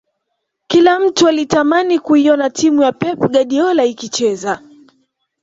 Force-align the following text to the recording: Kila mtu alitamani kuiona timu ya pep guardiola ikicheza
Kila 0.67 0.99
mtu 0.99 1.27
alitamani 1.27 1.99
kuiona 1.99 2.49
timu 2.49 2.81
ya 2.83 2.91
pep 2.91 3.17
guardiola 3.19 3.85
ikicheza 3.85 4.61